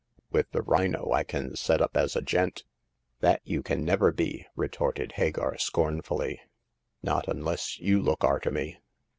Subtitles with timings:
[0.31, 4.47] With the rhino I can set up as a gent *'That you can never be!"
[4.55, 6.41] retorted Hagar, scornfully.
[7.03, 8.79] Not unless you look arter me.